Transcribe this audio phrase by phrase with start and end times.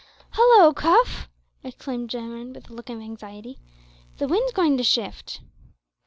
[0.31, 0.73] "Hallo!
[0.73, 1.29] Cuff,"
[1.63, 3.59] exclaimed Jarwin, with a look of anxiety,
[4.17, 5.41] "the wind's going to shift."